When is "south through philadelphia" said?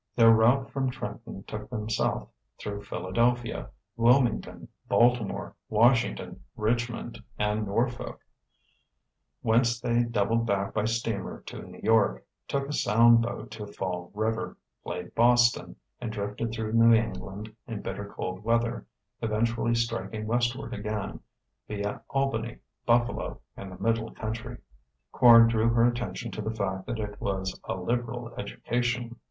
1.87-3.69